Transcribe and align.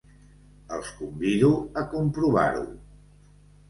Els 0.77 0.89
convido 1.03 1.53
a 1.83 1.87
comprovar-ho. 1.95 2.69